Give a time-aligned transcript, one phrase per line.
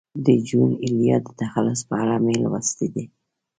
[0.25, 3.05] د جون ایلیا د تخلص په اړه مې لوستي دي.